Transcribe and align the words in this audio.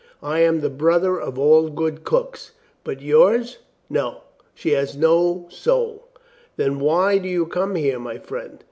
"I 0.23 0.39
am 0.39 0.61
the 0.61 0.69
brother 0.71 1.19
of 1.21 1.37
all 1.37 1.69
good 1.69 2.03
cooks. 2.03 2.53
But 2.83 3.03
yours— 3.03 3.59
no, 3.87 4.21
she 4.55 4.71
has 4.71 4.97
no 4.97 5.45
soul." 5.51 6.07
"Then 6.57 6.79
why 6.79 7.19
do 7.19 7.29
you 7.29 7.45
come 7.45 7.75
here, 7.75 7.99
my 7.99 8.17
friend?" 8.17 8.57